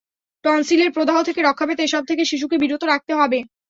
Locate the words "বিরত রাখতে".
2.59-3.13